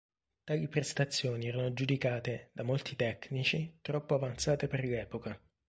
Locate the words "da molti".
2.53-2.95